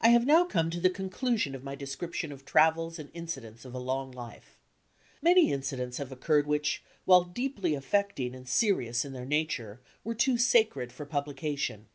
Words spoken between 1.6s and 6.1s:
my description of travels and incidents of a long life. Many incidents